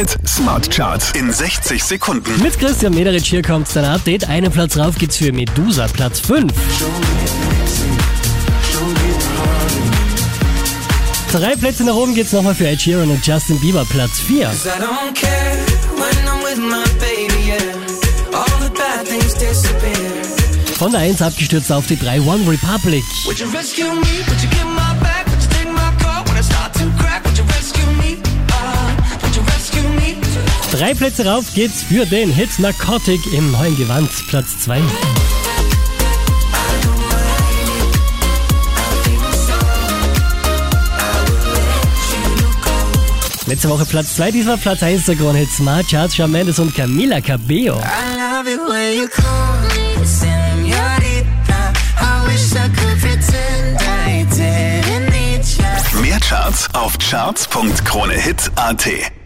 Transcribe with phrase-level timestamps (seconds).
[0.00, 2.42] Hit Smart Charts in 60 Sekunden.
[2.42, 4.26] Mit Christian Mederich hier kommt dein Update.
[4.30, 6.50] Einen Platz rauf geht's für Medusa, Platz 5.
[11.30, 14.46] Drei Plätze nach oben geht's nochmal für Ed Sheeran und Justin Bieber, Platz 4.
[14.46, 15.58] I don't care
[15.96, 17.58] when I'm with my baby, yeah.
[18.32, 20.22] All the bad things disappear.
[20.78, 23.04] Von der 1 abgestürzt auf die 3 One Republic.
[23.26, 24.24] Would you rescue me?
[24.28, 25.19] Would you get my back?
[30.80, 34.80] Drei Plätze rauf geht's für den Hit Narcotic im neuen Gewand, Platz 2.
[43.44, 46.74] Letzte Woche Platz 2, diesmal Platz 1 der Krone Hit Smart Charts, Shawn Mendes und
[46.74, 47.78] Camila Cabello.
[56.00, 59.19] Mehr Charts auf charts.kronehit.at.